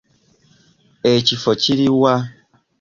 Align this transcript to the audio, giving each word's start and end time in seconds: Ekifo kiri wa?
Ekifo 1.13 1.49
kiri 1.61 1.87
wa? 2.01 2.15